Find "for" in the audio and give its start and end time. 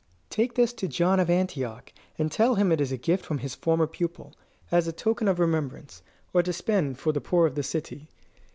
6.97-7.11